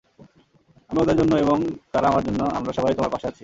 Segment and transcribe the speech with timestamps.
[0.89, 1.57] আমি ওদের জন্য এবং
[1.93, 3.39] তারা আমার জন্য আমরা সবাই তোমার পাশে আছি।